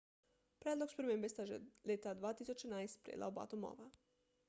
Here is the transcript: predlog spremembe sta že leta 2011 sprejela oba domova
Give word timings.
predlog 0.63 0.91
spremembe 0.93 1.29
sta 1.33 1.45
že 1.51 1.61
leta 1.91 2.17
2011 2.25 2.97
sprejela 3.01 3.33
oba 3.35 3.49
domova 3.55 3.91